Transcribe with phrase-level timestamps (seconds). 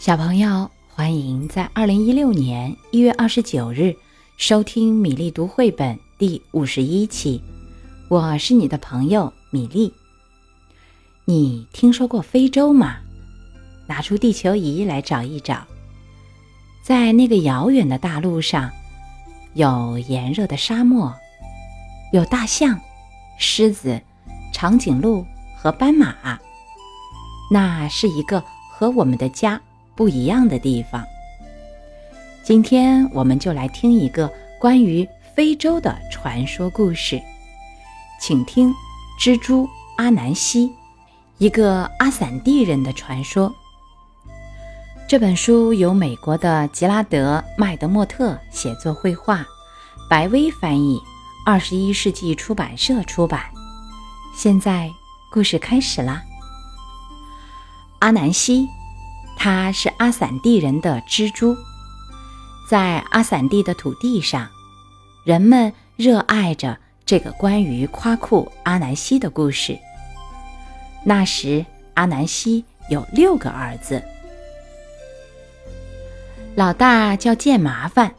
[0.00, 3.94] 小朋友，欢迎在二零一六年一月二十九日
[4.38, 7.38] 收听米粒读绘本第五十一期。
[8.08, 9.92] 我是你的朋友米粒。
[11.26, 12.96] 你听说过非洲吗？
[13.86, 15.66] 拿出地球仪来找一找，
[16.82, 18.70] 在那个遥远的大陆上，
[19.52, 21.14] 有炎热的沙漠，
[22.14, 22.80] 有大象、
[23.38, 24.00] 狮子、
[24.50, 25.26] 长颈鹿
[25.58, 26.38] 和斑马。
[27.52, 28.42] 那是一个
[28.72, 29.60] 和我们的家
[30.00, 31.06] 不一样的地方。
[32.42, 37.20] 今天我们就来听一个关于非洲的传说故事，
[38.18, 38.70] 请听
[39.20, 39.68] 《蜘蛛
[39.98, 40.68] 阿南西》，
[41.36, 43.54] 一个阿散蒂人的传说。
[45.06, 49.44] 这本书由美国的吉拉德·麦德莫特写作绘画，
[50.08, 50.98] 白薇翻译，
[51.44, 53.42] 二十一世纪出版社出版。
[54.34, 54.90] 现在
[55.30, 56.22] 故事开始啦。
[57.98, 58.66] 阿南西，
[59.42, 61.56] 他是阿散蒂人的蜘蛛，
[62.68, 64.46] 在阿散蒂的土地上，
[65.24, 69.78] 人们热爱着这个关于夸库阿南西的故事。
[71.02, 74.02] 那时，阿南西有六个儿子。
[76.54, 78.14] 老大叫见麻烦，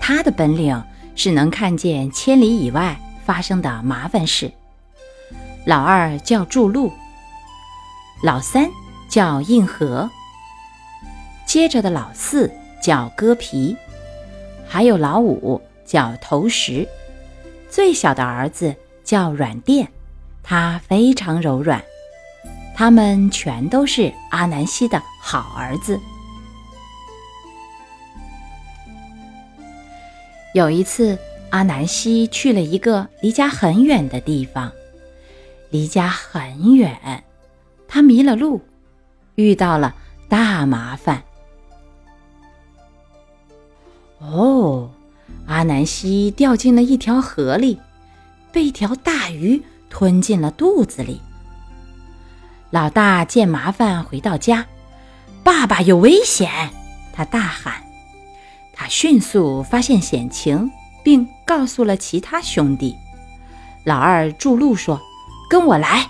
[0.00, 0.82] 他的本领
[1.14, 4.50] 是能看见千里以外发生的麻烦事。
[5.66, 6.90] 老二叫筑路，
[8.22, 8.66] 老三
[9.10, 10.10] 叫硬河，
[11.48, 13.74] 接着的老四叫割皮，
[14.66, 16.86] 还有老五叫投石，
[17.70, 19.88] 最小的儿子叫软垫，
[20.42, 21.82] 他非常柔软。
[22.76, 25.98] 他们全都是阿南西的好儿子。
[30.52, 31.18] 有一次，
[31.48, 34.70] 阿南西去了一个离家很远的地方，
[35.70, 37.24] 离家很远，
[37.88, 38.60] 他迷了路，
[39.36, 39.94] 遇到了
[40.28, 41.24] 大麻烦。
[44.18, 44.90] 哦，
[45.46, 47.78] 阿南西掉进了一条河里，
[48.52, 51.20] 被一条大鱼吞进了肚子里。
[52.70, 54.66] 老大见麻烦回到家，
[55.42, 56.50] 爸爸有危险，
[57.12, 57.82] 他大喊。
[58.74, 60.70] 他迅速发现险情，
[61.02, 62.94] 并告诉了其他兄弟。
[63.84, 65.00] 老二筑路说
[65.48, 66.06] ：“跟我来。”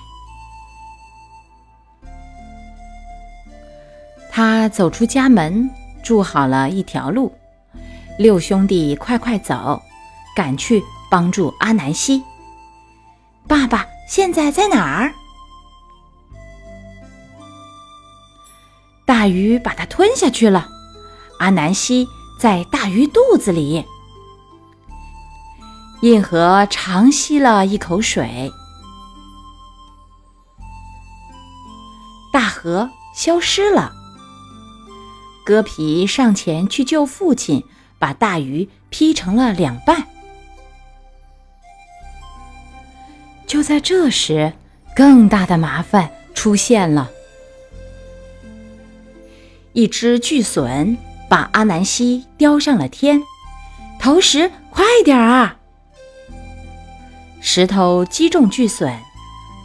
[4.31, 5.71] 他走出家门，
[6.03, 7.33] 筑好了一条路。
[8.19, 9.81] 六兄弟快快走，
[10.35, 12.23] 赶去帮助阿南西。
[13.47, 15.15] 爸爸现在在哪儿？
[19.07, 20.69] 大鱼把它吞下去了。
[21.39, 22.09] 阿南西。
[22.39, 23.85] 在大鱼肚子里，
[26.03, 28.53] 印河长吸了一口水，
[32.33, 33.93] 大河消失了。
[35.45, 37.65] 割皮上前去救父亲，
[37.99, 40.07] 把大鱼劈成了两半。
[43.47, 44.53] 就在这时，
[44.95, 47.11] 更大的麻烦出现了，
[49.73, 50.97] 一只巨隼。
[51.31, 53.23] 把阿南西叼上了天，
[54.01, 55.59] 投石，快点儿啊！
[57.43, 58.99] 石头击中巨隼，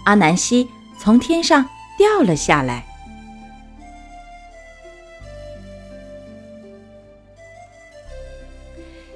[0.04, 0.68] 阿南西
[1.00, 2.86] 从天上掉了下来。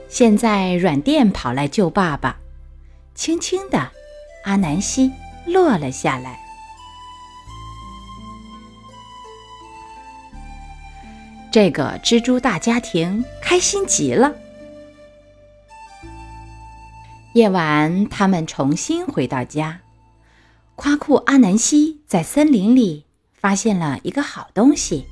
[0.09, 2.37] 现在软垫跑来救爸爸，
[3.13, 3.91] 轻轻的，
[4.45, 5.11] 阿南西
[5.45, 6.39] 落了下来。
[11.51, 14.33] 这个蜘蛛大家庭开心极了。
[17.33, 19.81] 夜晚，他们重新回到家。
[20.75, 25.07] 夸库阿南西在森林里发现了一个好东西。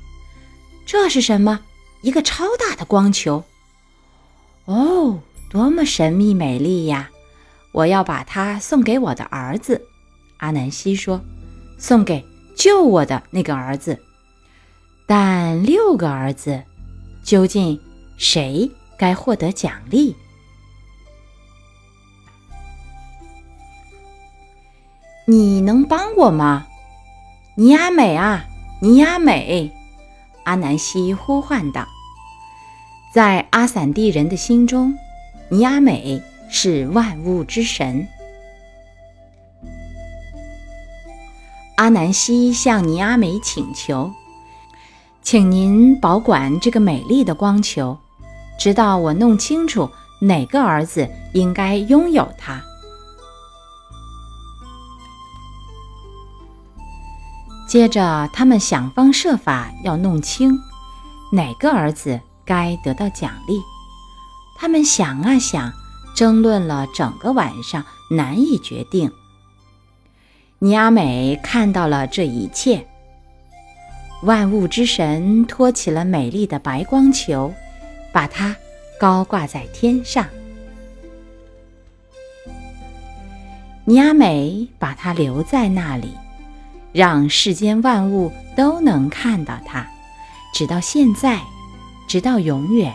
[0.86, 1.60] 这是什么？
[2.02, 3.44] 一个超大的光球。
[4.66, 7.10] 哦，多么神秘美丽呀！
[7.72, 9.86] 我要把它送给我的儿子。
[10.38, 11.20] 阿南西说
[11.78, 12.24] ：“送给
[12.56, 13.98] 救我的那个儿子。”
[15.06, 16.62] 但六个儿子，
[17.22, 17.80] 究竟
[18.16, 20.16] 谁该获得奖励？
[25.26, 26.66] 你能帮我吗？
[27.54, 28.44] 尼亚美啊，
[28.80, 29.70] 尼亚美！
[30.44, 31.86] 阿南西呼唤道。
[33.12, 34.98] 在阿散蒂人的心中，
[35.48, 38.06] 尼亚美是万物之神。
[41.76, 44.12] 阿南西向尼亚美请求。
[45.22, 47.98] 请您保管这个美丽的光球，
[48.58, 52.62] 直到我弄清楚哪个儿子应该拥有它。
[57.68, 60.56] 接着，他们想方设法要弄清
[61.32, 63.60] 哪个儿子该得到奖励。
[64.58, 65.72] 他们想啊想，
[66.14, 69.10] 争论了整个晚上，难以决定。
[70.58, 72.86] 尼阿美看到了这一切。
[74.22, 77.52] 万物之神托起了美丽的白光球，
[78.12, 78.56] 把它
[78.98, 80.26] 高挂在天上。
[83.84, 86.14] 尼阿美把它留在那里，
[86.92, 89.86] 让世间万物都能看到它，
[90.54, 91.40] 直到现在，
[92.06, 92.94] 直到永远。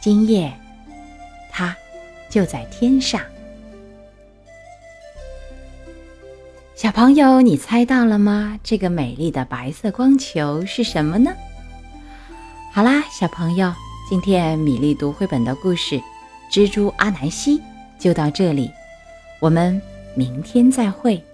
[0.00, 0.52] 今夜，
[1.50, 1.76] 它
[2.28, 3.20] 就在天上。
[6.74, 8.58] 小朋友，你猜到了吗？
[8.64, 11.32] 这个美丽的白色光球是什么呢？
[12.72, 13.72] 好啦，小朋友，
[14.10, 15.96] 今天米粒读绘本的故事
[16.50, 17.58] 《蜘蛛阿南希》
[17.98, 18.68] 就到这里，
[19.38, 19.80] 我们
[20.16, 21.24] 明天再会。